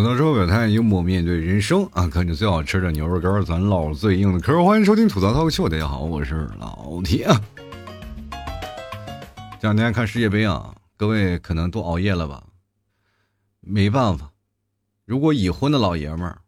[0.00, 2.08] 吐槽社会百态，幽默面对人生啊！
[2.08, 4.64] 看着最好吃的牛肉干，咱唠最硬的嗑。
[4.64, 7.28] 欢迎收听吐槽涛秀，大家好，我是老铁。
[9.60, 12.42] 这两天看世界杯啊，各位可能都熬夜了吧？
[13.60, 14.30] 没办法，
[15.04, 16.38] 如果已婚的老爷们儿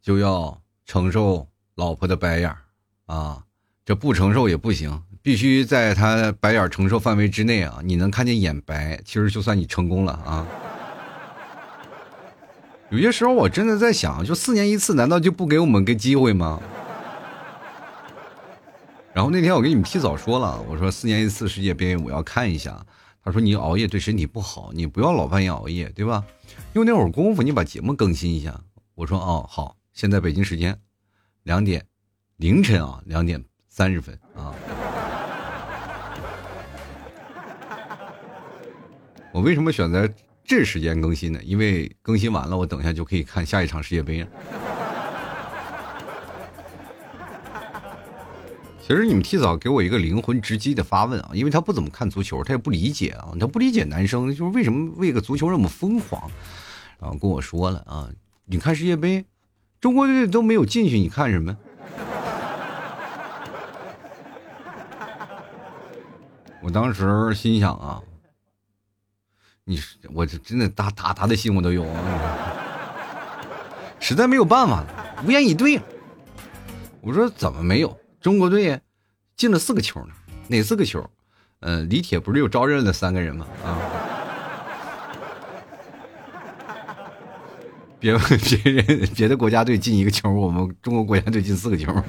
[0.00, 2.56] 就要承受老婆的白眼
[3.04, 3.44] 啊，
[3.84, 7.80] 这不承受也不行，必须在他白眼承受范围之内啊！
[7.84, 10.46] 你能看见眼白，其实就算你成功了啊。
[12.90, 16.60] 有些时候我真的在想，就四年一次，难道就不给我们个机会吗？
[19.12, 22.84] 然后那天我跟你们提早说了，我说四年一次世界杯我要看一下。
[23.24, 26.24] 他说你熬夜对身体不好，你不要老半夜熬夜，对吧？
[26.74, 28.60] 用那会儿功夫你把节目更新一下。
[28.94, 30.78] 我说哦好，现在北京时间
[31.42, 31.84] 两点
[32.36, 34.54] 凌晨啊两点三十分啊。
[39.32, 40.08] 我为什么选择？
[40.46, 44.28] 这时间更新的，因为更新完了，我等一下就可以看下一场世界杯了。
[48.80, 56.30] 其实你们提早给我一个灵魂直击的发问啊，因为他不怎么看足球，他也不理解啊，他不理解男生就是为什么为个足球那么疯狂，
[57.00, 58.08] 然后跟我说了啊，
[58.44, 59.24] 你看世界杯，
[59.80, 61.56] 中国队都没有进去，你看什么？
[66.62, 68.00] 我当时心想啊。
[69.68, 69.82] 你
[70.14, 71.84] 我这真的打打他的心我都有，
[73.98, 74.86] 实在没有办法了，
[75.26, 75.80] 无言以对。
[77.00, 77.98] 我说怎么没有？
[78.20, 78.80] 中国队
[79.36, 80.14] 进了四个球呢？
[80.46, 81.04] 哪四个球？
[81.60, 83.44] 嗯，李铁不是又招认了三个人吗？
[83.64, 83.76] 啊！
[87.98, 91.92] 别别人别的国家队进一个球，我们中国国家队进四个球。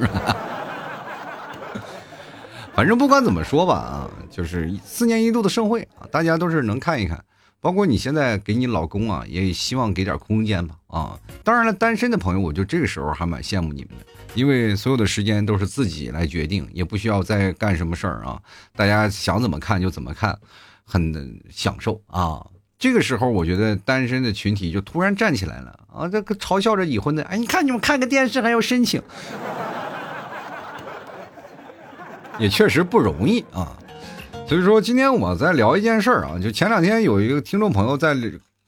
[2.76, 7.26] 反正不管怎么说吧，啊，就是四年一度的盛会啊，大家都是能看一看。
[7.60, 11.20] 包括你现在给你老公啊，也希望给点空间吧啊！
[11.44, 14.06] 当然了，单身的朋友，我就这个时候还蛮羡慕你们的，
[14.36, 18.40] 因为所有的时间都是自己来决定，也不需要再干什么事儿啊。
[18.76, 20.38] 大家想怎么看就怎么看，
[20.86, 22.46] 很享受啊。
[22.80, 26.08] 这个时候，我觉得单身的群体就突然站起来了啊！
[26.08, 29.02] 这个嘲笑着已婚的，哎，你看你们看个电视还要申请，
[32.38, 33.76] 也确实不容易啊。
[34.48, 38.16] 所以说，今天我在聊一件事儿啊，就前两天有一个听众朋友在，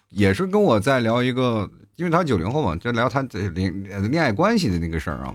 [0.09, 3.21] 也是跟我在聊一个，因为他九零后嘛，就聊他
[3.53, 5.33] 恋恋爱关系的那个事儿啊，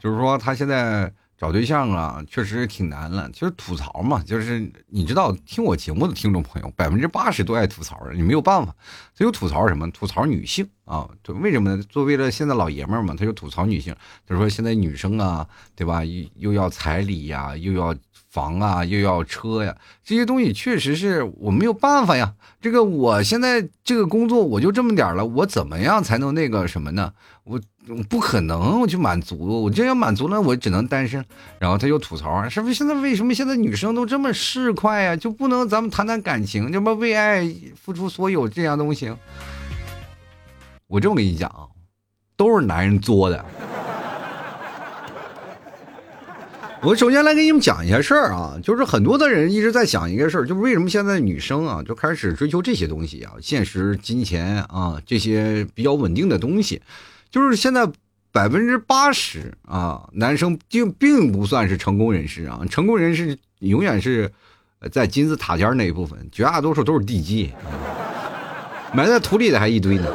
[0.00, 1.12] 就是说他现在。
[1.40, 3.26] 找对象啊，确实挺难了。
[3.30, 8.76] 就是吐槽嘛，就是你知道，听我节目的听众朋友，百分之八十都爱吐槽，你没有办法。
[9.16, 9.90] 他就吐槽什么？
[9.90, 11.08] 吐槽女性啊？
[11.22, 11.82] 对，为什么呢？
[11.84, 13.96] 作为了现在老爷们儿嘛，他就吐槽女性。
[14.28, 16.04] 他说现在女生啊，对吧？
[16.04, 17.96] 又又要彩礼呀，又要
[18.30, 22.32] 房啊，又要车呀，这些东西确实是我没有办法呀。
[22.60, 27.12] 这个我现在这个工作我就这么点了，我怎么样才能那个什么呢？
[27.44, 27.60] 我。
[28.08, 31.24] 不可能，我去满足，我这要满足了，我只能单身。
[31.58, 35.16] 然后他又吐槽啊，是不是现在为什么现在女生都这么市侩呀？
[35.16, 39.12] 就不能咱们谈谈感情，这么为爱付出所有这样东西？
[40.86, 41.66] 我这么跟你讲啊，
[42.36, 43.44] 都是男人作的。
[46.82, 56.80] 我首先来给你们讲一下事儿啊，就是很多的人一直在想一个事儿，就是为什么现在女生啊就开始追求这些东西啊，现实、金钱啊这些比较稳定的东西。
[57.30, 57.86] 就是现在
[58.32, 64.32] 百分之八十啊，男生就并不算是成功人士啊，成功人士永远是
[64.90, 67.52] 在金字塔尖那一部分，绝大多数都是地基，
[68.94, 70.06] 埋在土里的还一堆呢，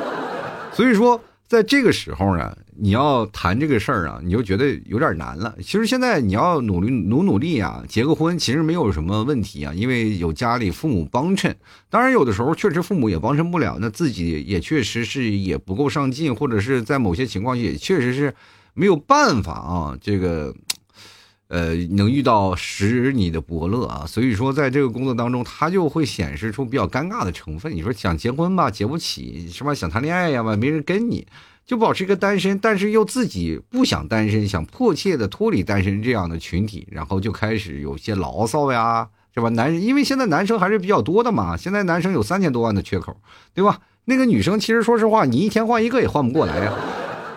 [0.73, 1.21] 所以说。
[1.47, 5.55] 在这个时候呢，你要谈这个事儿啊，你就觉得有点难了。
[5.61, 11.55] 其实现在你要努力努努力啊，结个婚其实没有什么问题啊，因为有家里父母帮衬。
[11.89, 18.33] 当然，有的时候确实父母也帮衬不了，那自己也确实是也不够上进，或者是在某些情况下也确实是
[18.73, 19.97] 没有办法啊。
[20.01, 20.53] 这个。
[21.47, 27.71] 呃，能遇到使你的伯乐啊，所以说在这个工作当中，他就会显示出比较尴尬的成分。
[27.71, 29.71] 你说想结婚吧，结不起，是吧？
[29.71, 31.27] 想谈恋爱呀吧，没人跟你，
[31.65, 39.49] 就保持一个单身，但是又自己不想单身，想迫切的脱离单身这样的群体，然后就开始有些牢骚呀，是吧？
[39.49, 43.17] 男，因为现在男生还是比较多的嘛，现在男生有三千多万的缺口，
[43.53, 43.79] 对吧？
[44.05, 46.73] 那个女生其实说实话，你一天换一个也换不过来呀。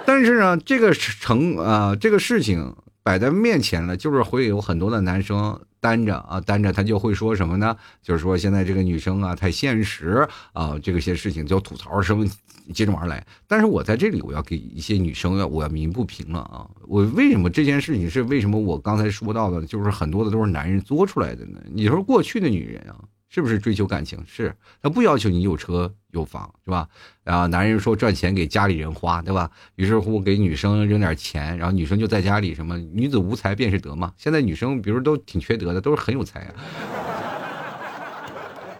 [0.05, 2.75] 但是呢，这个成啊，这个事情。
[3.01, 7.75] 摆在面前了，就是会有很多的男生单着啊，单着他就会说什么呢？
[8.03, 12.31] 就是说现在这个女生啊太现实啊，这个些事情就吐槽声
[12.73, 13.25] 接着往来。
[13.47, 16.69] 但是我在这里我要给一些女生要我要鸣不平了啊！
[16.87, 21.59] 我为什么这件事情是为什么我刚才说到的，就是很多的都是男人作出来的呢？
[21.73, 22.97] 你说过去的女人啊，
[23.29, 24.23] 是不是追求感情？
[24.27, 26.89] 是，她不要求你有车有房，是吧？
[27.25, 29.51] 啊男人说赚钱给家里人花，对吧？
[29.77, 34.13] 于是乎给女生扔点钱，然后女生就在家里什么女子无才便是德嘛。
[34.17, 36.55] 现在女生比如都挺缺德的，都是很有才啊。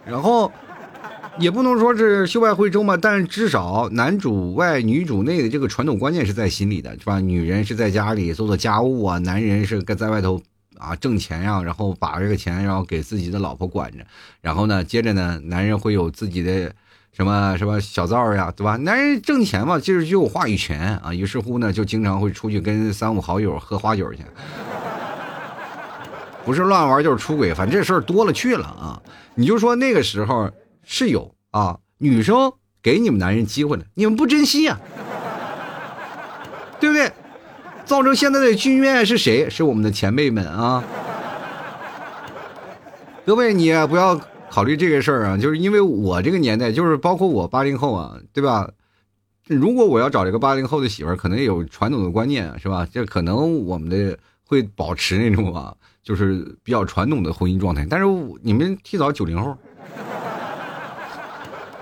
[0.05, 0.51] 然后。
[1.39, 7.21] 也不能说是秀外慧中吧，但至少男主外女主内的这个传统观念是在心里的，是吧？
[7.21, 10.41] 女人是在家里做做家务啊，男人是在外头
[10.77, 14.05] 啊挣钱呀，然后把这个钱然后给自己的老婆管着，
[14.41, 16.69] 然后呢，接着呢，男人会有自己的
[17.13, 18.75] 什么什么小灶呀，对吧？
[18.75, 24.19] 男人挣钱嘛，其实就有话语权啊，于是乎呢，就经常会出去跟三五好友喝花酒去，
[26.43, 29.01] 不是乱玩就是出轨，反正这事儿多了去了啊！
[29.35, 30.51] 你就说那个时候。
[30.91, 32.51] 是有啊，女生
[32.81, 34.79] 给你们男人机会了，你们不珍惜呀，
[36.79, 37.11] 对不对？
[37.85, 39.47] 造成现在的剧院是谁？
[39.51, 40.83] 是我们的前辈们啊！
[43.23, 44.19] 各位，你不要
[44.49, 48.67] 考虑这个事儿啊，就是因为我这个年代，就是包括我八零后啊，对吧？
[49.45, 52.87] 如果我要找这个八零后的媳妇儿，可能也有传统的观念，是吧？
[52.91, 57.85] 这可能我们的会保持那种啊，就是比较传统的婚姻状态。
[57.87, 58.07] 但是
[58.41, 59.55] 你们提早九零后。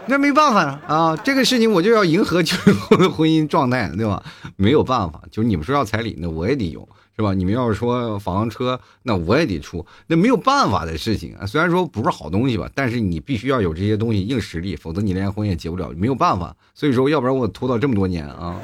[0.09, 4.23] 那没办法啊，这个事情我就要迎合九零后的婚姻状态，对吧？
[4.55, 7.33] 没有办法，就是你们说要彩礼，那我也得有，是吧？
[7.33, 11.45] 你们要是说房车，那我也得出，那没有办法的事情啊。
[11.45, 16.55] 虽然说不是好东西吧，但是你必须要有这些东西硬实力，否则你连婚也结不了，没有办法。
[16.73, 18.55] 所以说，要不然我拖到这么多年啊，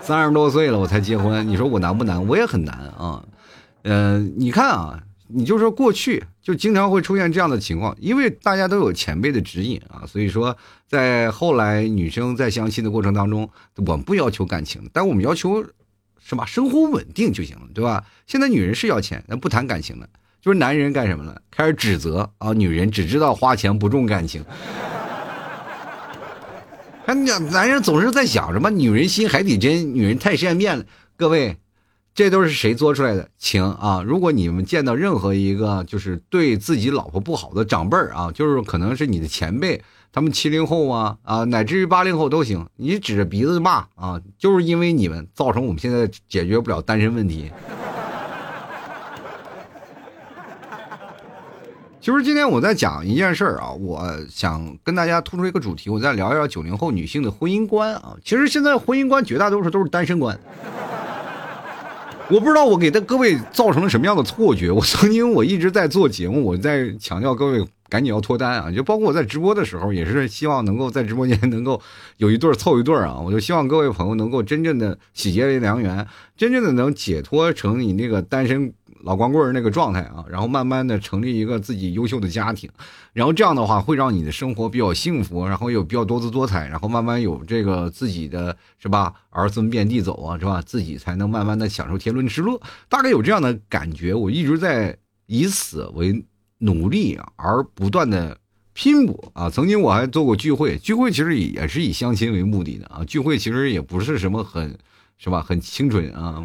[0.00, 2.26] 三十多岁了我才结婚，你说我难不难？
[2.26, 3.22] 我也很难啊。
[3.82, 5.00] 嗯，你看啊。
[5.32, 10.56] 你就说过去就经常会出现这样的情况，因为大家都有前辈的指引啊，所以说
[10.88, 15.64] 在后来女生在相亲的过程当中，我们不要求感情，但我们要求
[16.18, 18.04] 什么生活稳定就行了，对吧？
[18.26, 20.08] 现在女人是要钱，那不谈感情的，
[20.40, 21.40] 就是男人干什么了？
[21.50, 24.44] 开始指责啊，女人只知道花钱不重感情。
[27.06, 28.70] 哎，男人总是在想什么？
[28.70, 30.84] 女人心海底针，女人太善变了，
[31.16, 31.56] 各位。
[32.12, 33.26] 这都是谁做出来的？
[33.38, 34.02] 请啊！
[34.04, 39.80] 如果你们见到任何一个就是对自己老婆不好的长辈儿啊，就是可能是你的前辈，
[40.12, 47.50] 他们七零后啊啊，乃至于八零后都行，你指着鼻子骂啊，就是因为你们造成我们现在解决不了单身问题。
[52.02, 58.16] 其实今天我在讲一件事儿啊，我想跟大家突出一个主题，我再聊一聊九零后女性的婚姻观啊。
[58.24, 60.38] 其实现在婚姻观绝大多数都是单身观。
[62.30, 64.70] 我不知道我给的各位造成了什么样的错觉。
[64.70, 68.70] 我曾经我一直在做节目，我在强调各位赶紧要脱单啊！
[68.70, 71.82] 就包括我在直播的时候，也是希望能够在直播间能够
[72.18, 73.18] 有一对凑一对啊！
[73.18, 76.06] 我就希望各位朋友能够真正的喜结良缘，
[76.36, 78.72] 真正的能解脱成你那个单身。
[79.02, 82.68] 老光棍那个状态啊，然后慢慢的成立一个自己优秀的家庭，
[83.12, 89.12] 然后这样的话会让你的生活比较幸福，然后又比较多姿多彩，然后慢慢有这个自己的是吧？
[89.30, 90.60] 儿孙遍地走啊，是吧？
[90.62, 94.12] 自己才能慢慢的享受天伦之乐，大概有这样的感觉。
[94.12, 96.24] 我一直在以此为
[96.58, 98.36] 努力而不断的
[98.72, 99.48] 拼搏啊。
[99.48, 103.04] 曾经我还做过聚会，聚会其实也是以相亲为目的的啊。
[103.06, 104.76] 聚会其实也不是什么很，
[105.18, 105.42] 是吧？
[105.42, 106.44] 很清纯啊。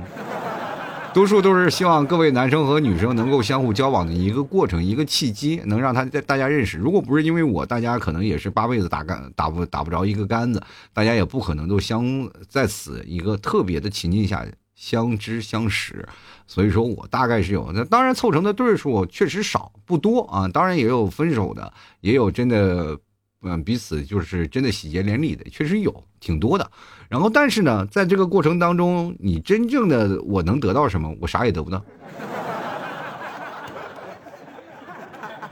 [1.16, 6.78] 多数都是希望各位男生和女生能够相互交往的一个过程，一个契机，能让他在大家认识。
[6.78, 14.46] 如果不是因为我，大家可能也是八辈子打干打不打不着一个杆子，大家也不可能都相在此一个特别的情境下
[14.76, 16.06] 相知相识。
[16.48, 23.00] 所以说我大概是有，那当然凑成的对数确实少不多啊，当然也有分手的，也有真的。
[23.46, 26.72] 嗯，彼此就是真的喜结连理的，确实有挺多的。
[27.08, 31.16] 然后，但是呢，在这个过程当中，你真正的我能得到什么？
[31.22, 31.80] 我啥也得不到。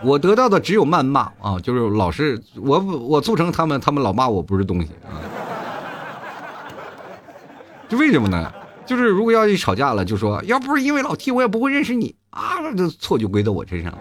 [0.01, 5.21] 我得到的只有谩骂啊，就是老是我我促成他们，他们老骂我不是东西啊。
[7.87, 8.51] 就为什么呢？
[8.85, 13.97] 就是如果要一吵架了，就说要不是因为老 T，我也不会认识你啊，这错就归到我身上。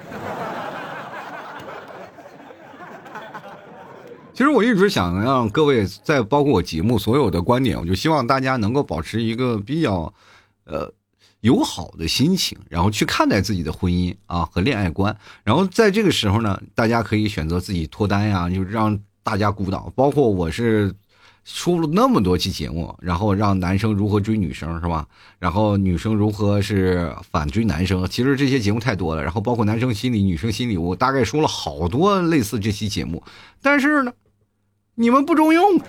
[4.35, 10.13] 其实我一直想让各位在包括我节目所有的观点，我就希望大家能够保持一个比较，
[10.65, 10.91] 呃，
[11.43, 15.15] 友好的心情，然后去看待自己的婚姻啊和恋爱观。
[15.45, 19.93] 然后在这个时候呢，大家可以选择自己脱单呀，就让大家鼓捣。
[19.95, 20.95] 包括我是
[21.45, 25.07] 出了那么多期节目，然后让男生如何追女生是吧？
[25.39, 28.09] 然后女生如何是反追男生？
[28.09, 29.23] 其实这些节目太多了。
[29.23, 33.23] 然后包括男生心理、女生心理，我大概说了好多类似这期节目，
[33.61, 34.13] 但是呢。
[34.95, 35.81] 你们不中用，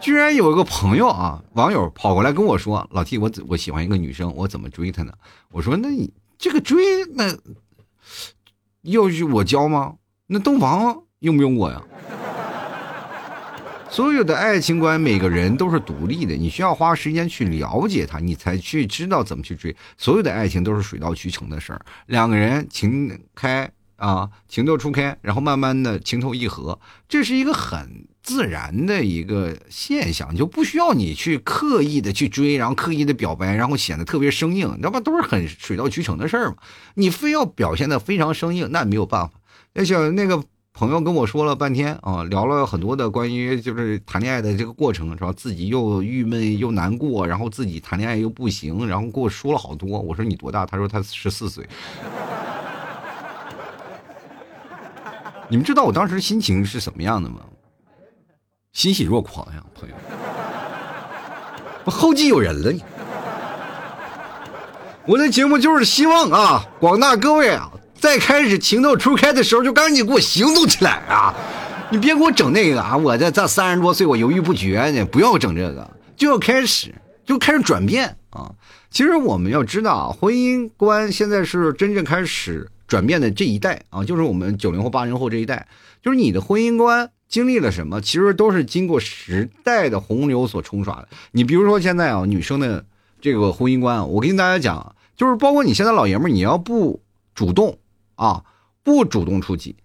[0.00, 5.12] 居然有一个朋友啊，网友跑过来跟我说：“老 T，我我喜欢一个女生，我怎么追她呢？”
[5.52, 7.32] 我说：“那你这个追那，
[8.82, 9.94] 要是我教吗？
[10.26, 11.80] 那洞房用不用我呀？
[13.88, 19.74] 所有的爱情观，每个人都是独立的，你需要花时间去了解他，你才去知道怎么去追。
[19.96, 23.70] 所有的爱情都是水到渠成的事儿，两个人情开
[24.00, 34.98] 啊，情窦初开，然后慢慢的情投意合，这是一个很自然的一个现象，就不需要你去刻意的去追，然后刻意的表白，然后显得特别生硬，那不？
[34.98, 36.56] 都是很水到渠成的事儿嘛。
[36.94, 39.34] 你非要表现的非常生硬，那没有办法。
[39.74, 40.42] 那像那个。
[40.72, 45.32] 朋友跟我说了半天啊，聊了很多的关于就是谈恋爱的这个过程，是吧？
[45.32, 49.98] 自己又郁闷又难过，然后自己谈恋爱又不行，然后跟我说了好多。
[49.98, 50.64] 我说你多大？
[50.64, 51.68] 他说他十四岁。
[55.50, 57.40] 你们知道我当时心情是什么样的吗？
[58.72, 59.94] 欣喜若狂呀，朋友。
[61.84, 62.72] 我后继有人了。
[65.06, 67.68] 我的节目就是希望啊，广大各位啊。
[67.98, 71.34] 在开始情窦初开的时候，就赶紧给我行动起来啊！
[71.90, 72.96] 你别给我整那个啊！
[72.96, 76.94] 我这这三十多岁，我犹豫不决呢，不要整这个，就要开始，
[77.26, 78.50] 就开始转变啊！
[78.90, 85.66] 其实我们要知道，婚姻观现在是真正开始转变的这一代啊，就是我们九零后、八零后这一代，
[86.02, 91.08] 就是你的婚姻观经历了什么，其实都是经过时代的洪流所冲刷的。
[91.32, 92.84] 你比如说现在啊，女生的
[93.22, 97.00] 这个婚姻观，我跟大家讲，就是包括你现在老爷们儿，你要不
[97.34, 97.78] 主动。
[98.16, 98.44] 啊，
[98.82, 99.76] 不主动出击，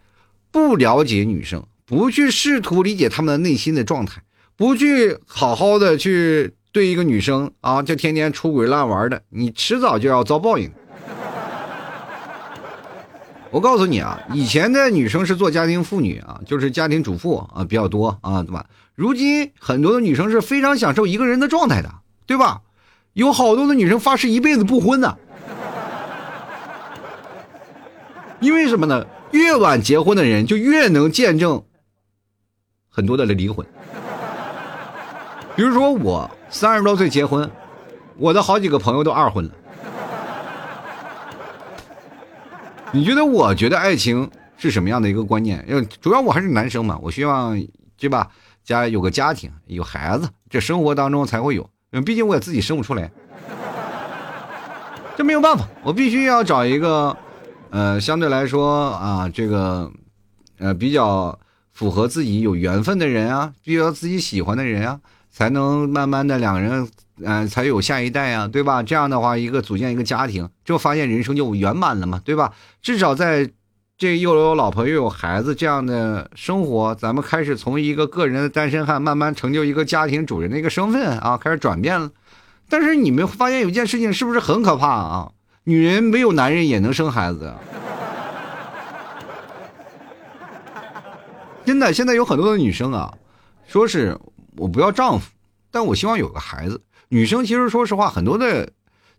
[0.51, 4.23] 不了解女生，不去试图理解她们的内心的状态，
[4.57, 10.69] 不去好好的去对一个女生啊，就天天出轨乱玩的，你迟早就要遭报应。
[13.51, 18.65] 我告诉你啊，以前的女生是做家庭妇女啊，就是家庭主妇啊比较多啊，对吧？
[18.95, 21.89] 如今很多的女生是非常享受一个人的状态的，
[22.25, 22.61] 对吧？
[23.13, 25.17] 有好多的女生发誓一辈子不婚的。
[28.41, 29.05] 因为什么呢？
[29.31, 31.63] 越晚结婚的人就越能见证
[32.89, 33.65] 很多的离婚。
[35.55, 37.49] 比如说我三十多岁结婚，
[38.17, 39.51] 我的好几个朋友都二婚了。
[42.95, 43.25] 你觉得？
[43.25, 45.63] 我觉得爱情是什么样的一个观念？
[45.67, 47.61] 因为主要我还是男生嘛，我希望
[47.97, 48.29] 对吧？
[48.63, 51.69] 家有个家庭，有孩子，这生活当中才会有。
[52.05, 53.11] 毕竟我也自己生不出来，
[55.17, 57.15] 这没有办法，我必须要找一个。
[57.71, 59.91] 呃，相对来说啊，这个，
[60.59, 61.37] 呃，比较
[61.73, 66.87] 符合自己有缘分的人啊，比较自己喜欢的人啊，才能慢慢的两个人，
[67.23, 68.83] 嗯，才有下一代啊，对吧？
[68.83, 72.51] 这样的话，一个组建一个家庭，就发现人生就圆满了嘛，对吧？
[72.81, 73.49] 至少在
[73.97, 82.11] 这又有老婆又有孩子这样的生活，咱们开始从一个个人的单身汉，慢慢成就一个家庭主人的一个身份啊，开始转变了。
[82.67, 85.31] 但是你们发现有一件事情，是不是很可怕啊？
[85.63, 87.53] 女人没有男人也能生孩子，
[91.65, 91.93] 真的。
[91.93, 93.13] 现在有很多的女生啊，
[93.65, 94.19] 说是
[94.57, 95.31] 我不要丈夫，
[95.71, 96.81] 但我希望有个孩子。
[97.09, 98.71] 女生其实说实话，很多的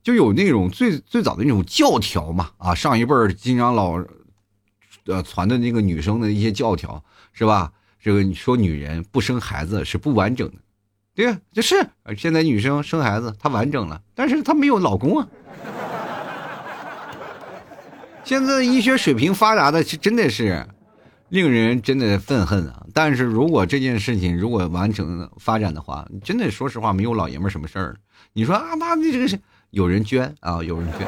[0.02, 4.02] 就有那种最最早的那种教条嘛，啊，上一辈儿经常老
[5.06, 7.02] 呃传的那个女生的一些教条
[7.32, 7.72] 是吧？
[7.98, 10.54] 这个说女人不生孩子是不完整的，
[11.12, 11.74] 对呀，就是
[12.16, 15.26] 现在女生生孩子她完整了，但是她没有老公啊。
[18.22, 20.68] 现在医学水平发达的是，真的是
[21.30, 22.85] 令人真的愤恨啊！
[22.96, 27.94] 但是如果这件事情如果完成发展的话，真的说实话，没有老爷们什么事儿。
[28.32, 29.38] 你说啊，妈，你这个是
[29.68, 31.06] 有人捐啊，有人捐。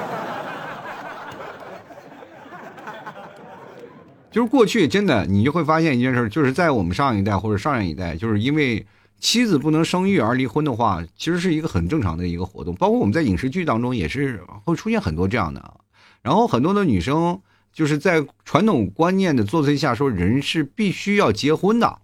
[4.31, 8.85] 就是过去真的，你就会发现一件事，就是在我们上一代或者上上一代，就是因为
[9.19, 12.75] 妻子不能生育而离婚的话，其实是一个很正常的一个活动。
[12.75, 15.81] 包括我们在影视剧当中也是会出现很多这样的。
[16.21, 17.41] 然后很多的女生
[17.73, 21.99] 就是在传统观念的作祟下说，人是必须要结婚的，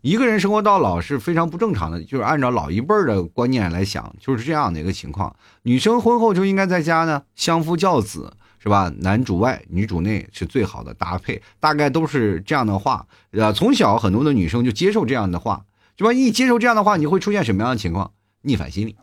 [0.00, 2.02] 一个人生活到老是非常不正常的。
[2.02, 5.34] 就是按照老一辈的观念来想，就是这样的一个情况。
[5.62, 8.92] 女生婚后就应该在家呢，相夫教子，是吧？
[9.00, 13.06] 男主外，女主内是最好的搭配，大概都是这样的话。
[13.32, 15.64] 呃，从小很多的女生就接受这样的话，
[15.96, 16.12] 就吧？
[16.12, 18.12] 一接受这样的话，你会出现什么样的情况？
[18.42, 18.94] 逆反心理。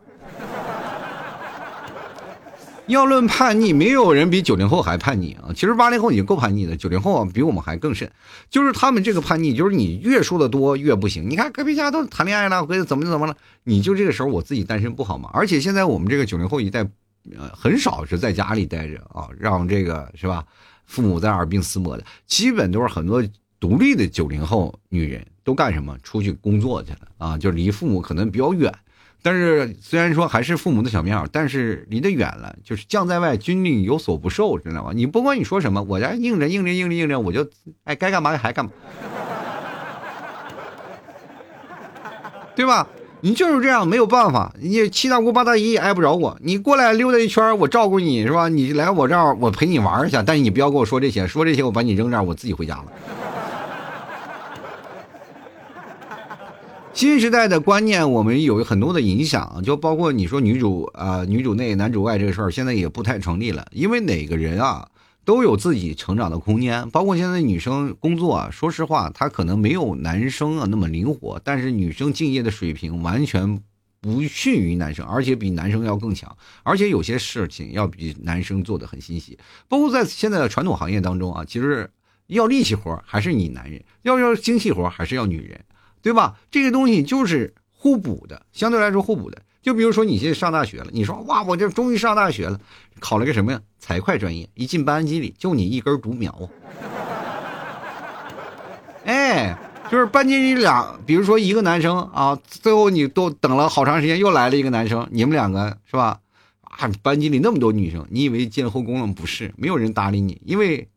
[2.88, 5.50] 要论叛逆，没有人比九零后还叛逆啊！
[5.56, 8.10] 其实八零后已经够叛逆的，九零后比我们还更甚。
[8.50, 11.28] 就是他们这个叛逆，就是你越说的多越不行。
[11.28, 15.30] 你看隔壁家都谈恋爱了，或者怎么怎么了，你就这个时候我自己单身不好吗？
[15.34, 16.88] 而且现在我们这个九零后一代，
[17.36, 20.46] 呃，很少是在家里待着啊，让这个是吧？
[20.86, 23.24] 父母在耳鬓厮磨的，基本都是很多
[23.60, 25.98] 独立的九零后女人都干什么？
[26.04, 28.72] 出去工作去了啊，就离父母可能比较远。
[29.26, 34.92] 但是虽然说还是父母的小棉袄，但是离得远了，就是将在外，军令有所不受，知道吗？
[34.94, 37.50] 你不管你说什么，我家硬着硬着硬着硬着，我就
[37.86, 38.72] 哎该干嘛还干嘛，
[42.56, 42.88] 对吧？
[43.22, 48.48] 你就是这样，没有办法，你七大姑八大姨也挨不着我，你过来溜达一圈，我照顾你是吧？
[48.48, 52.86] 你来我这儿，我陪你玩一下，但是你不要跟我说这些，说这些我把你扔这儿，我自己回家了。
[56.96, 63.68] 新时代的观念，我们有很多的影响，就包括你说女主啊，女主内男主外这个事儿，现在也不太成立了。
[63.72, 64.88] 因为哪个人啊
[65.26, 73.60] 都有自己成长的空间，包括现在女生工作啊，说实话，她可能没有男生啊那么灵活，但是女生敬业的水平完全
[74.00, 76.34] 不逊于男生，而且比男生要更强，
[76.64, 79.38] 而且有些事情要比男生做的很心细。
[79.68, 81.90] 包括在现在的传统行业当中啊，其实
[82.28, 85.60] 要力气活还是你男人，要要精细活还是要女人。
[86.06, 86.38] 对吧？
[86.52, 89.42] 这个东西就是互补的，相对来说互补的。
[89.64, 92.60] 就比如说你现在上大学了，你说哇，我这终于上大学了，
[93.00, 93.60] 考了个什么呀？
[93.80, 94.48] 财会专业。
[94.54, 96.48] 一进班级里，就你一根独苗。
[99.06, 99.58] 哎，
[99.90, 106.20] 就是班级里俩，比如说一个男生啊，最后你都等了好长时间，又来了一个男生，你们两个是吧？
[106.62, 109.08] 啊，班级里那么多女生，你以为建后宫了？
[109.08, 110.88] 不是，没有人搭理你，因为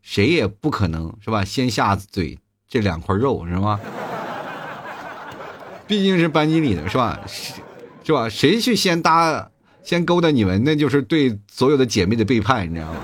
[0.00, 1.44] 谁也不可能是吧？
[1.44, 3.78] 先下嘴这两块肉是吧？
[5.86, 7.20] 毕竟是班级里的是吧？
[7.26, 7.52] 是，
[8.04, 8.28] 是吧？
[8.28, 9.50] 谁去先搭、
[9.82, 12.98] 先勾搭你们，那就是对所有的姐妹的背叛，你知道吗？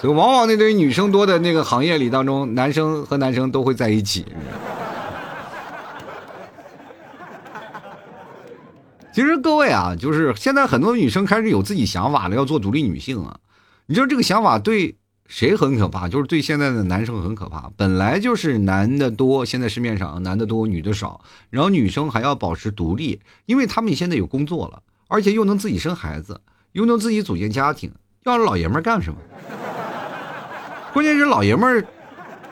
[0.00, 4.24] 所以，往往那堆女生多的那个行业里当中，男生和男生都会在一起。
[9.12, 13.38] 其实各位啊，就是现在很多女生开始有自己想法了，要做独立女性啊。
[13.86, 14.96] 你知道这个想法对？
[15.28, 16.08] 谁很可怕？
[16.08, 17.70] 就是对现在的男生很可怕。
[17.76, 21.20] 本来就是男的多，现在市面上男的多，女的少。
[21.50, 26.40] 然后女生还要保持独立，因为他们现在有工作了，而且又能自己生孩子，
[26.72, 27.92] 又能自己组建家庭，
[28.24, 29.18] 要老爷们干什么？
[30.92, 31.84] 关键是老爷们儿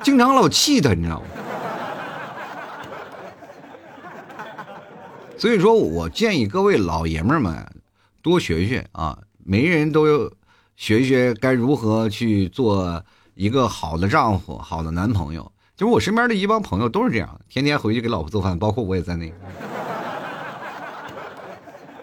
[0.03, 1.27] 经常老气他，你知道吗？
[5.38, 7.66] 所以说我建议各位老爷们们
[8.22, 10.33] 多学学啊，没人都有。
[10.76, 13.02] 学一学该如何去做
[13.34, 15.50] 一个好的丈夫、好的男朋友。
[15.76, 19.34] 就是我身边的一帮朋友都是这样，天天回去给老婆做饭，包括我也在内，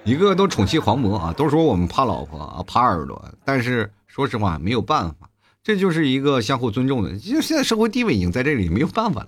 [0.04, 3.24] 一个都宠妻狂魔啊，都说我们怕老婆啊，怕耳朵。
[3.46, 5.30] 但是说实话，没有办法，
[5.64, 7.18] 这就是一个相互尊重的。
[7.18, 9.28] 就现在社会地位已经在这里，没有办法了。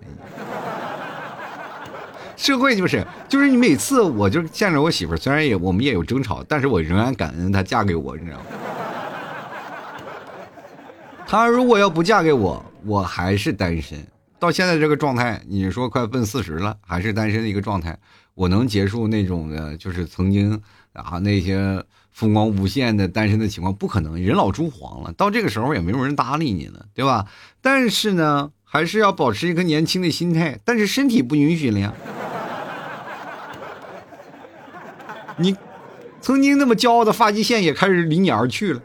[2.36, 8.46] 社会就是，就是你每次我就见着我媳妇，虽然也我们也有争吵，但是我仍然感恩她嫁给我，你知道吗？
[11.34, 13.98] 当然如果要不嫁给我，我还是单身。
[14.38, 17.98] 到现在这个状态，你说快奔四十了，还是单身的一个状态，
[18.36, 20.62] 我能结束那种的，就是曾经
[20.94, 24.22] 啊那些风光无限的单身的情况，不可能。
[24.22, 27.26] 人老珠黄了，到这个时候也没有人搭理你了，对吧？
[27.62, 31.92] 但是呢，还是要保持一个年轻的心态，但是身体不允许了呀。
[35.38, 35.58] 你
[36.22, 38.80] 曾经那么骄傲的发际线也开始离你而去了。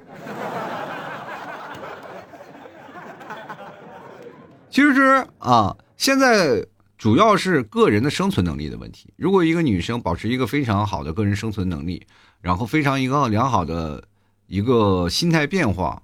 [4.70, 6.64] 其实啊，现在
[6.96, 9.12] 主要是个人的生存能力的问题。
[9.16, 12.06] 如果一个女生保持一个非常好的个人生存能力，
[12.40, 14.04] 然后非常一个良好的
[14.46, 16.02] 一个心态变化，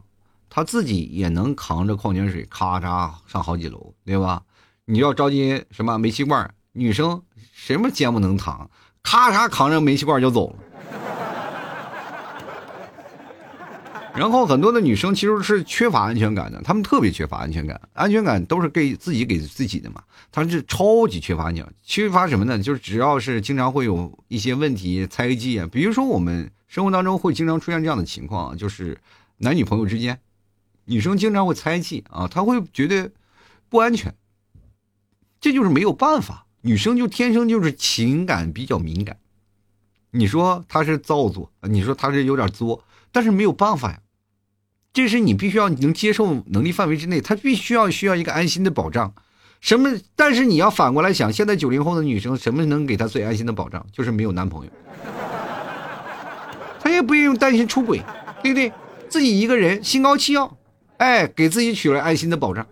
[0.48, 4.42] 她自己也能扛着矿泉水咔嚓上好几楼，对吧？
[4.86, 7.22] 你要着急什么煤气罐，女生
[7.52, 8.70] 什么肩不能扛，
[9.02, 10.56] 咔嚓扛着煤气罐就走了。
[14.16, 20.00] 然后很多的女生其实是缺乏安全感的，她们特别缺乏安全感，安全感都是给自己给自己的嘛。
[20.30, 22.56] 她是超级缺乏安全，缺乏什么呢？
[22.56, 28.96] 就是只要是经常会有一些问题猜忌啊，比如说我们生活当中会经常出现这样的情况，就是
[29.38, 30.20] 男女朋友之间，
[30.84, 33.10] 女生经常会猜忌啊，她会觉得
[33.68, 34.14] 不安全，
[35.40, 39.16] 这就是没有办法，女生就天生就是情感比较敏感。
[40.12, 44.00] 你说她是造作，你说她是有点作，但是没有办法呀。
[44.94, 49.12] 这是你必须要能接受能力范围之内，他必须要需要一个安心的保障。
[49.60, 49.90] 什么？
[50.14, 53.84] 但是你要反过来想，现在九零后的女生，什么能给她最安心的保障？
[53.92, 54.70] 就是没有男朋友，
[56.80, 58.00] 她也不用担心出轨，
[58.40, 58.72] 对不对？
[59.08, 60.56] 自己一个人心高气傲，
[60.98, 62.64] 哎，给自己取了安心的保障。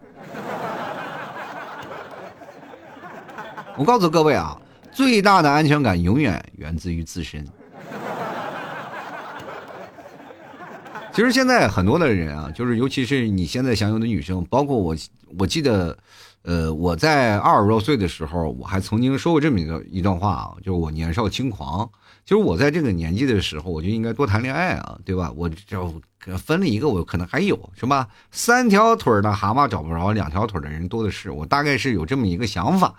[3.76, 4.56] 我告诉各位啊，
[4.92, 7.44] 最大的安全感永远源自于自身。
[11.14, 14.96] 其实现在很多的人啊，就是尤其是你现在享有的女生，包括我，
[15.38, 15.96] 我记得
[16.40, 21.88] 呃，我在二十多岁的时候，我还曾经说过这么一个一段话啊，就是我年少轻狂。
[22.24, 25.30] 就是我在这个年纪的时候，我就应该多谈恋爱啊，对吧？
[25.36, 25.92] 我就
[26.38, 28.08] 分了一个，我可能还有是吧？
[28.30, 31.30] 三条腿的蛤蟆找不着，两条腿的人多的是。
[31.30, 32.94] 我大概是有这么一个想法。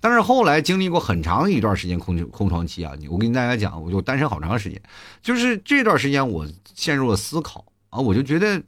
[0.00, 4.80] 但是后来经历过很长一段时间空空窗期啊，我跟大家讲，我就单身好长时间。
[5.20, 8.62] 就是这段时间，我陷入了思考啊，我就觉得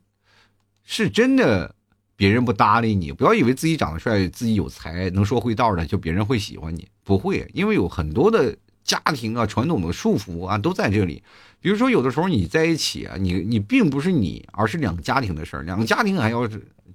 [0.85, 1.73] 是真的，
[2.17, 11.23] 别人不搭理你，不要以为自己长得帅、自己有才、能说会道的，就别人会喜欢你，不会，因为有很多的家庭啊、传统的束缚啊都在这里。
[11.61, 16.49] 比如说，有的时候你在一起啊，你你并不是你，而是两个家庭的事儿，两个家庭还要。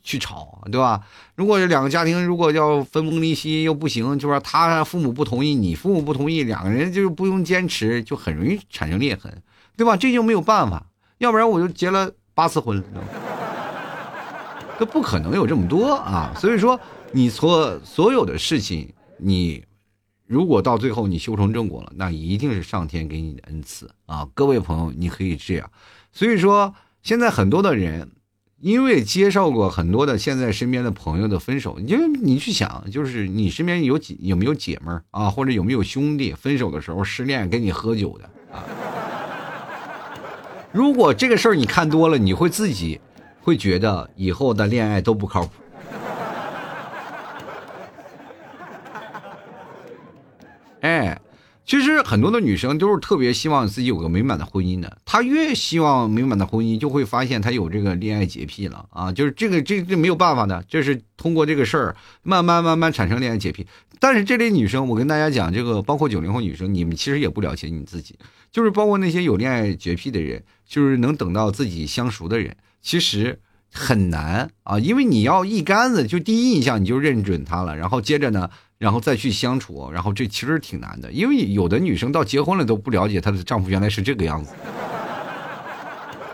[0.06, 1.02] 去吵，对吧？
[1.34, 9.42] 如果两个家庭如果要分崩离析又不行，就说他父母不同意，你父母不同意，两个人就不用坚持，就很容易产生裂痕，
[9.76, 9.98] 对吧？
[9.98, 10.86] 这就没有办法，
[11.18, 12.84] 要不然我就结了八次婚，
[14.78, 16.32] 这不可能有这么多啊！
[16.38, 16.80] 所以说，
[17.12, 19.66] 你所所有的事情，你
[20.28, 24.28] 如果到最后你修成正果了，那一定是上天给你的恩赐啊！
[24.36, 25.68] 各位朋友，你可以这样。
[26.12, 28.12] 所以说，现在很多的人。
[28.60, 38.64] 因为接受过很多的现在身边的朋友的分手，因为你去想，就是你身边有几有没有姐们儿啊，或者有没有兄弟分手的时候失恋跟你喝酒的啊？
[40.72, 43.00] 如果这个事儿你看多了，你会自己
[43.42, 45.50] 会觉得以后的恋爱都不靠谱。
[50.82, 51.20] 哎。
[51.66, 59.12] 其实很多的女生都是特别希望自己有个美满的婚姻的，她越希望美满的婚姻，就会发现她有这个恋爱洁癖了啊！
[59.12, 63.66] 就是这个这这没有办法的，这是通过这个事儿慢慢慢慢产生恋爱洁癖。
[64.00, 68.16] 但是这类女生，我跟大家讲，这个包括九零后女生，你们其实也不了解你自己，
[68.52, 73.40] 就是包括那些有恋爱洁癖的人，就是能等到自己相熟的人，其实
[73.76, 78.50] 很难啊，因为你要一竿子就第一印象你就认准他了，然后接着呢。
[78.78, 84.52] 然后再去相处，然后这其实挺难的，因为有的女生到结婚了都不了解她的丈夫原来是这个样子。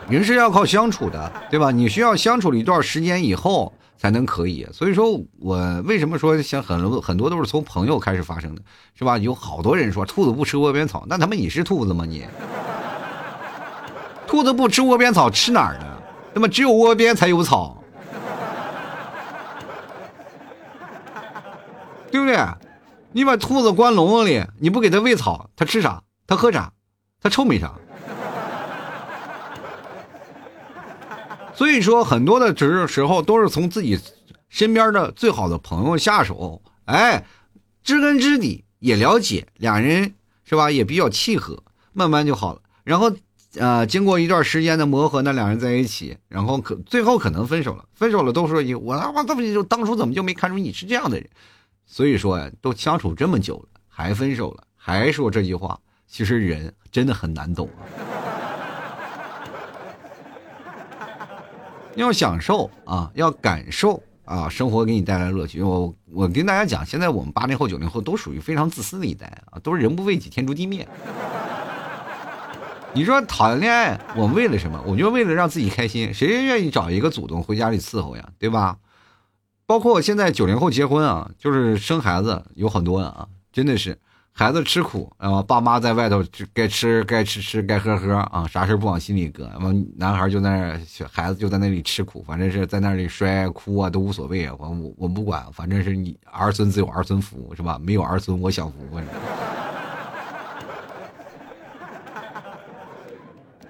[0.08, 1.70] 人是要靠相处的，对吧？
[1.70, 4.66] 你需要相处了一段时间以后才能可以。
[4.72, 8.62] 所以说我为什么说像很多很多都是从朋友开始发生的，
[8.98, 9.16] 是吧？
[9.18, 12.24] 有好多人说兔子不吃窝边草，那他妈你是兔子吗你？
[14.26, 15.91] 兔子不吃窝边草吃哪儿呢？
[16.34, 17.82] 那么只有窝边才有草。
[22.10, 22.38] 对不对？
[23.12, 26.02] 你把兔子关笼子里，你不给它喂草，它吃啥？
[26.26, 26.72] 它喝啥？
[27.22, 27.72] 它臭没啥。
[31.54, 33.98] 所以说，很多的时时候都是从自己
[34.48, 37.24] 身边的最好的朋友下手，哎，
[37.82, 40.14] 知根知底，也了解，两人
[40.44, 40.70] 是吧？
[40.70, 42.60] 也比较契合，慢慢就好了。
[42.84, 43.10] 然后，
[43.56, 47.84] 呃，经过一段时间的磨合，那两人在一起，然后可最后可能分手了。
[47.92, 51.28] 分手了都说一我他妈这么就当初怎么就没看出你是这样的人？
[51.84, 57.84] 所以说呀，都相处这么久了，还分手了，还说这句话，其实人真的很难懂啊。
[61.94, 65.60] 要享受啊，要感受啊，生活给你带来乐趣。
[65.60, 70.88] 我我跟大家讲，现在我们八零后、九零后都属于非常自私的一代啊，都是人不为己，天诛地灭。
[72.94, 74.78] 你说谈恋爱，我们为了什么？
[74.86, 76.12] 我就为了让自己开心。
[76.12, 78.28] 谁愿意找一个祖宗回家里伺候呀？
[78.38, 78.76] 对吧？
[79.64, 83.98] 包括现在九零后结婚啊，就是生孩子有很多啊，真的是
[84.30, 89.50] 孩子吃苦啊，爸妈在外头该吃该吃吃该喝喝啊，啥事不往心里搁。
[89.60, 97.80] 完，男孩就在那，孩子就在那里吃苦，反正是在那里摔哭啊都无所谓啊，我我我不管，反正是你儿孙自有儿孙福是吧？
[97.82, 98.76] 没有儿孙我享福。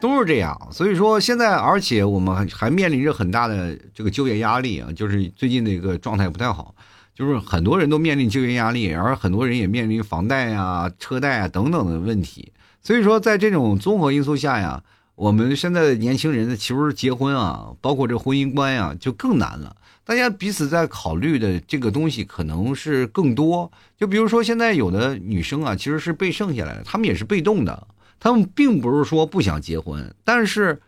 [0.03, 6.75] 都是这样，所以说现在，而且我们还还面临着很大的这个就业压力啊，就是最近的一个状态不太好，
[7.15, 12.53] 就是很多人都面临就业压力，而很多人也面临房贷呀、车贷啊等等的问题。
[12.83, 14.83] 所以说，在这种综合因素下呀，
[15.15, 19.77] 我们现在的年轻人其实结婚啊，包括这婚姻观呀，就更难了。
[20.05, 23.71] 大家彼此在考虑的这个东西可能是更多。
[23.97, 27.87] 就比如说，现在有的女生啊，其实是被剩下来的，她们也是被动的。
[28.23, 30.81] 他们并不是说不想结婚，但是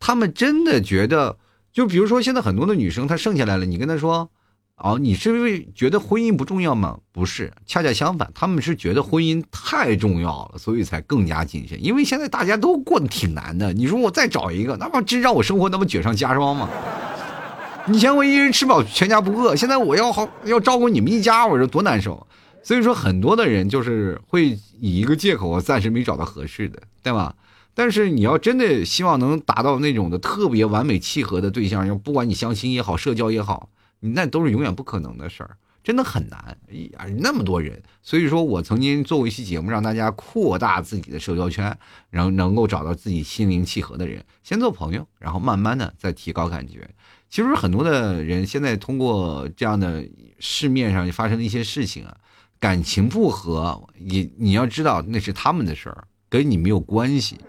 [0.00, 1.38] 他们真的觉得，
[1.72, 4.28] 就比如说现在很多的女生，她剩下来了，你跟她说，
[4.74, 6.98] 哦，你是因为觉得婚姻不重要吗？
[7.12, 11.80] 不是，恰恰相反，他们是觉得婚姻太重要了，所以才更加谨慎。
[11.80, 16.68] 因为现在大家都过得挺难的，你说我再找一个，那不真让我生活那么雪上加霜吗？
[17.86, 22.26] 以前我一人吃饱全家不饿，现在我要好要照顾你们一家，我说多难受。
[22.62, 27.34] 所以说，很多的人就是会以一个借口，我暂时没找到合适的，对吧？
[27.74, 33.70] 但是你要真的希望能达到那种的特别完美契合的对象，要不管你相亲也好，社交也好，
[34.00, 36.56] 那都是永远不可能的事儿，真的很难。
[36.68, 41.76] 呀，那么多人，所以说我曾经做过一期节目，让大家扩大自己的社交圈，
[42.10, 46.88] 然后能够找到自己心灵契合的人，先做朋友，然后慢慢的再提高感觉。
[47.30, 50.06] 其实很多的人现在通过这样的
[50.38, 52.14] 市面上发生的一些事情啊，
[52.62, 57.40] 感情不和，你你要知道那是他们的事儿，跟你没有关系，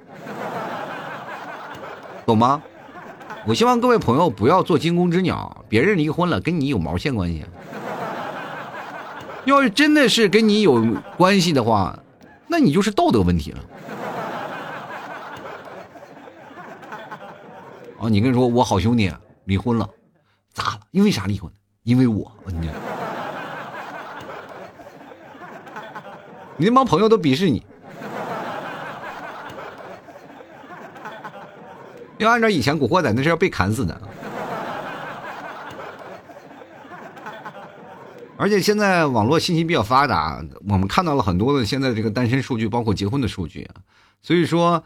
[2.25, 2.63] 懂吗？
[3.45, 7.45] 我希望各位朋友不要做惊弓之鸟，别人离婚了跟你有毛线关系？
[9.45, 10.83] 要是真的是跟你有
[11.15, 11.99] 关系的话，
[12.47, 13.59] 那你就是道德问题了。
[17.99, 19.13] 哦，你跟你说我好兄弟。
[19.45, 19.87] 离婚了，
[20.53, 20.79] 咋了？
[20.89, 21.51] 因为啥离婚？
[21.83, 22.69] 因为我，你，
[26.63, 27.61] 你那帮朋友都鄙视你。
[32.19, 34.01] 要按照以前古惑仔，那是要被砍死的。
[38.37, 43.69] 而且现在网络信息比较发达，我们看到了很多的现在这个单身数据，包括结婚的数据，
[44.21, 44.81] 所以说。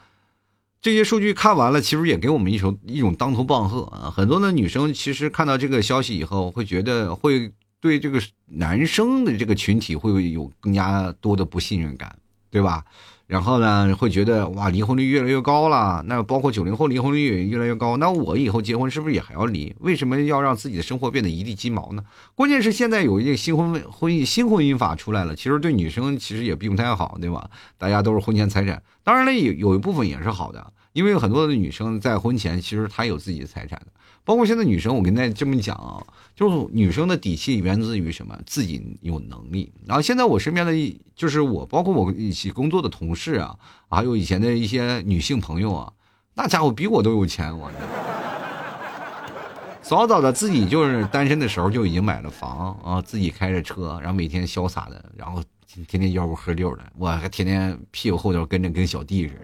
[0.79, 4.13] 这些数据看完了，其实也给我们一种一种当头棒喝啊！
[4.15, 12.17] 很多的女生其实看到这个消息以后，会觉得会对这个男生的这个群体会有更加多的不信任感，
[12.49, 12.83] 对吧？
[13.27, 16.01] 然后呢，会觉得哇，离婚率越来越高了。
[16.07, 17.97] 那包括九零后离婚率也越来越高。
[17.97, 19.75] 那我以后结婚是不是也还要离？
[19.79, 22.01] 为什么要让自己的生活变得一地鸡毛呢？
[22.35, 27.49] 关键是现在有一个新婚婚姻新婚姻法出来了，其实对女生其实也并不太好，对吧？
[27.77, 33.81] 大家都是婚前财产，当然了，有有一部分也是好的，因为很多的女生在婚前其实她有自己的财产。
[34.23, 35.99] 包括现在女生，我跟大家这么讲啊，
[36.37, 38.37] 就是女生的底气源自于什么？
[38.45, 39.73] 自己有能力。
[39.87, 43.57] 然后现在我身边的，就是我，包括我一起工作的同事啊，
[43.89, 45.91] 还有以前的一些女性朋友啊，
[46.35, 47.71] 那家伙比我都有钱，我。
[49.81, 55.41] 早早的自己就是单身的时候就已经买了房啊，自己开着车，然后每天潇洒的，然后
[55.87, 59.41] 天天吆五喝六的，我还天天屁股后头跟着跟小弟似的。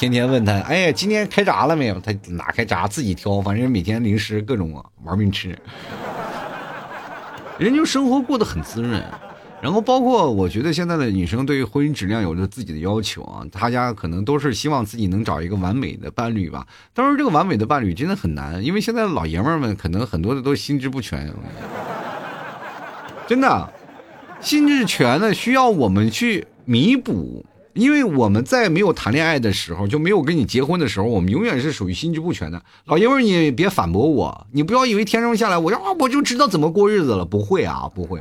[0.00, 2.00] 天天问他，哎呀，今天开闸了没有？
[2.00, 5.54] 他哪开闸，自己挑，反正每天零食各种玩命吃。
[7.58, 9.04] 人就生活过得很滋润，
[9.60, 16.66] 然后包括我觉得现在的女生对于婚姻质量有着自己的要求啊，大家可能都是希望自己能找一个完美的伴侣吧。
[16.94, 21.30] 当然，这个完美的伴侣真的很难，因为现在老爷们们可能很多的都心智不全，
[23.26, 23.70] 真的，
[24.40, 27.44] 心智全的需要我们去弥补。
[27.74, 32.60] 因为我们在没有谈恋爱的时候，就没有跟你结婚的时候，我们永远是属于心智不全的。
[32.86, 38.20] 老爷们，你别反驳我，你不要以为天生下来我要我就知道怎么过日子了，不会啊，不会。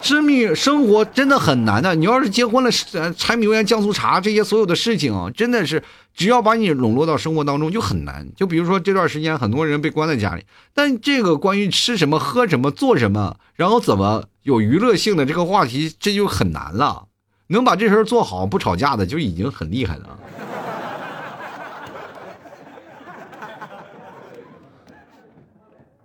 [0.00, 1.92] 生命生活真的很难的。
[1.96, 2.70] 你要是结婚了，
[3.16, 5.82] 柴米油盐酱醋茶这些所有的事情啊，真的是
[6.14, 8.24] 只要把你笼络到生活当中就很难。
[8.36, 17.07] 就比如说这段时间，很多人被关在家里，但这个关于吃什么、喝什么、做什么，然后怎么有娱乐性的这个话题，这就很难了。
[17.48, 20.18] 能把这事儿做好不吵架的就已经很厉害了。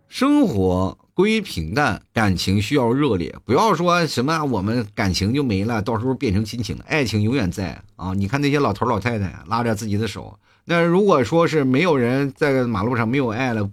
[0.07, 3.35] 生活归于平淡，感情需要热烈。
[3.43, 6.85] 不要说什么我们感情就没了，到时候变成亲情了。
[6.87, 8.13] 爱情永远在啊！
[8.13, 13.69] 你看那些老头老太太拉着自己的手，那如果说是没有人在马路上没有爱了。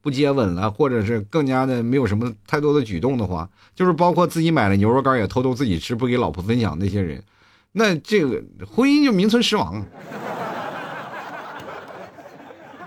[0.00, 7.22] 不接吻了，或者是更加的没有什么太多的举动的话，就是包括自己买了牛肉干也偷偷自己吃，不给老婆分享那些人，
[7.72, 9.84] 那这个婚姻就名存实亡，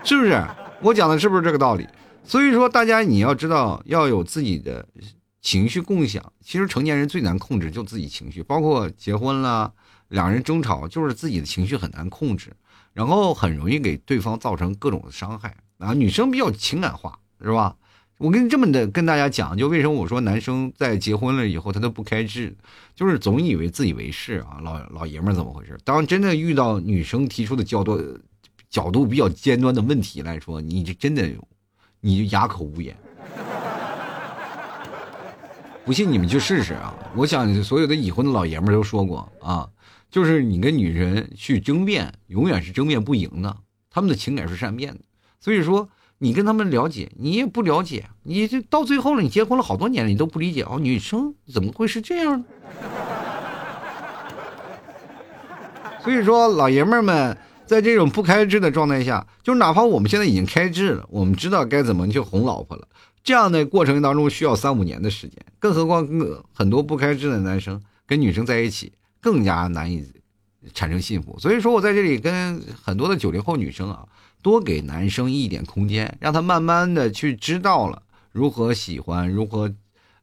[0.02, 0.44] 是不是？
[0.80, 1.86] 我讲的是不是这个道理？
[2.24, 4.86] 所以说，大家你要知道要有自己的
[5.40, 6.22] 情绪共享。
[6.40, 9.72] 其实成年人最难控制就自己情绪，包括结婚了，
[10.08, 12.50] 两人争吵就是自己的情绪很难控制，
[12.92, 15.54] 然后很容易给对方造成各种的伤害。
[15.78, 17.76] 啊，女生比较情感化，是吧？
[18.18, 22.56] 我跟这么的跟大家讲，就为什么我说男生在结婚了以后他都不开智，
[22.94, 25.76] 就是总以为自以为是啊，老老爷们儿怎么回事？
[25.84, 28.00] 当真的遇到女生提出的较多
[28.70, 31.28] 角度比较尖端的问题来说，你就真的
[32.00, 32.96] 你就哑口无言。
[35.84, 36.94] 不信你们去试试啊！
[37.14, 39.68] 我想所有的已婚的老爷们儿都说过啊，
[40.08, 43.54] 就是你跟女人去争辩，永远是争辩不赢的，
[43.90, 45.00] 他们的情感是善变的。
[45.44, 52.46] 所以说，你跟他们了解，你也不了解，你这到最后了，你结婚了好多年了，你都不理解哦，女生怎么会是这样呢？
[56.02, 62.88] 所以说，老爷们们在这种不开智的状态下，就哪怕我们现在已经开智了，我们知道该怎么去哄老婆了，
[63.22, 70.10] 这样的过程当中需要三五年的时间，更何况跟很多不开智的男生跟女生在一起更加难以
[70.72, 71.38] 产生幸福。
[71.38, 74.06] 所以说我在这里跟很多的九零后女生啊。
[74.44, 79.72] 多给男生一点空间，让他慢慢的去知道了如何喜欢，如何，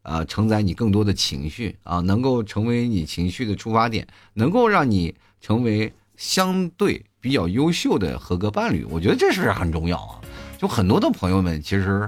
[0.03, 8.85] 呃，承载你更多的情绪啊，能够成为你情绪的出发点，能够让你成为相对比较优秀的合格伴侣。
[8.85, 10.21] 我觉得这是很重要啊。
[10.59, 12.07] 就很多的朋友们其实。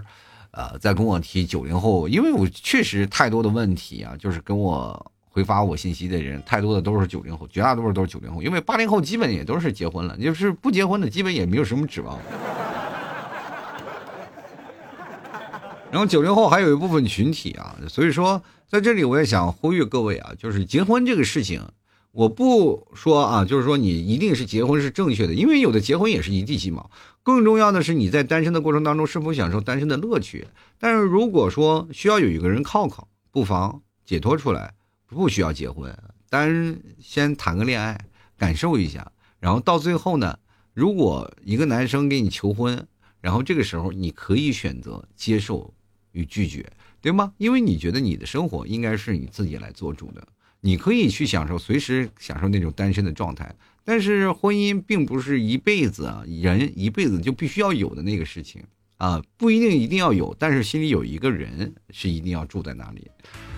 [0.56, 12.19] 呃，在跟我提九零后，因为我确实太多的问题啊，就是跟我回发我信息的人太多的都是九零后，绝大多数都是九零后，因为八零后基本也都是结婚了，就是不结婚的基本也没有什么指望。
[15.89, 21.63] 然后九零后还有一部分群体啊，所以说在这里我也想呼吁各位啊，就是结婚这个事情。
[22.12, 26.91] 我不说啊，就是说你一定是结婚是正确的，因为有的结婚也是一地鸡毛。
[27.24, 30.46] 更重要的是你在单身的过程当中是否享受单身的乐趣。
[30.78, 34.76] 但是如果说需要有一个人靠靠，不妨解脱出来，
[35.13, 35.95] 不需要结婚，
[36.30, 37.97] 单先谈个恋爱，
[38.38, 39.12] 感受一下。
[39.39, 40.38] 然后到最后呢，
[40.73, 42.86] 如果一个男生给你求婚，
[43.21, 45.73] 然后这个时候你可以选择接受
[46.12, 47.34] 与拒绝，对吗？
[47.38, 50.28] 因为你觉得你的生活应该是你自己来做主的。
[50.65, 58.63] 你可以去享受，随时享受那种单身的状态，但是婚姻并不是一辈子啊，人一辈子就必须要有的那个事情
[58.95, 63.12] 啊，不一定一定要有，但是心里有一个人是一定要住在那里。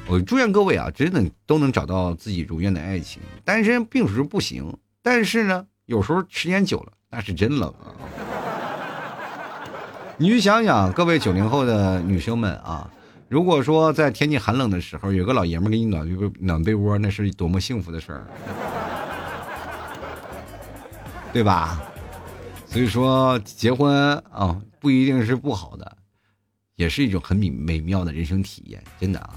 [0.08, 3.22] 我祝愿各位啊，真的都能找到自己如愿的爱情。
[3.44, 7.90] 单身并不是不行，但是呢，有时候时间久了那是真冷啊。
[10.18, 12.90] 你去想想，各位九零后的女生们啊。
[13.28, 18.28] 如果说在天气寒冷的时候，有个老爷们给你暖被暖被窝，那是多么幸福的事儿，
[21.34, 21.82] 对吧？
[22.68, 25.98] 所以说结婚啊，不一定是不好的，
[26.76, 29.34] 也是一种很美美妙的人生体验，真的啊。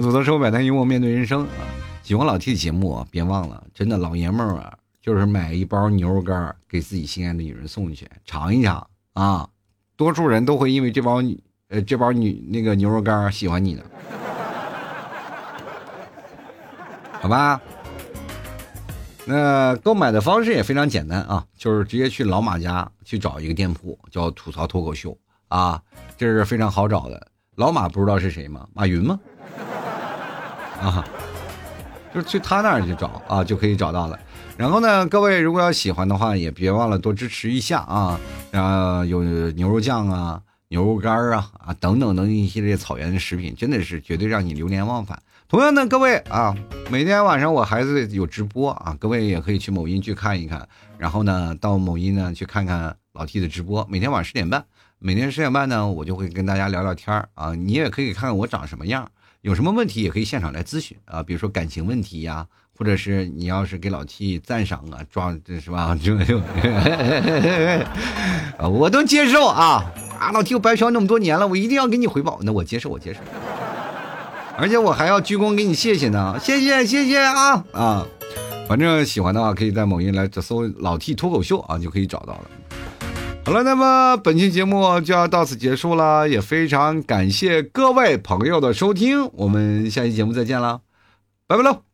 [0.00, 1.64] 走到社会百态，幽默面对人生啊！
[2.02, 9.48] 喜欢老 T 的节目啊，别忘了，真的老爷们儿啊，就是买一包牛肉干给自己心爱的女人送去，尝一尝啊！
[9.96, 11.22] 多数人都会因为这包。
[11.70, 13.84] 呃，这包女那个牛肉干喜欢你的，
[17.20, 17.60] 好吧？
[19.26, 25.14] 那购买的方式也非常简单啊，就是直接去老马家去找一个店铺，叫吐槽脱口秀
[25.48, 25.82] 啊，
[26.16, 27.28] 这是非常好找的。
[27.56, 28.66] 老马不知道是谁吗？
[28.72, 29.20] 马云吗？
[30.80, 31.04] 啊，
[32.14, 34.18] 就是去他那儿去找啊，就可以找到了。
[34.56, 38.20] 然后呢，各位如果要喜欢的话，也别忘了多支持一下啊，
[38.52, 40.42] 啊有牛肉酱啊。
[40.70, 45.18] 牛肉干啊啊等等等一系列草原的食品，真的是绝对让你流连忘返。
[45.48, 46.54] 同样的，各位啊，
[46.90, 50.68] 每天晚上我孩子有直播啊，各位也可以去某音去看一看。
[50.98, 54.62] 然后呢，到某音呢去看看老 T 的直播，每天晚上十点半，
[54.98, 57.54] 每天十点半呢，我就会跟大家聊聊天啊。
[57.54, 59.10] 你也可以看看我长什么样，
[59.42, 62.46] 有什么问题也可以现场来咨询啊，比如说感情问题呀。
[62.78, 65.98] 或者是你要是给老 T 赞赏啊，装这是吧？
[66.00, 66.40] 这 就，
[68.68, 69.84] 我都接受啊！
[70.20, 72.38] 啊，老 T 我白嫖那么多年了，我一定要给你回报。
[72.44, 73.18] 那我接受，我接受。
[74.56, 78.06] 而且我还要鞠躬给你谢谢呢，谢谢谢谢啊啊！
[78.68, 82.50] 反正喜欢的话，可以在某音来搜“老 T 脱口秀”啊，就可以找到了。
[83.48, 90.82] 好了，那么本期节目就要到此结束了，也非常感谢各位朋友的收听，我们下期节目再见了，
[91.46, 91.87] 拜拜喽！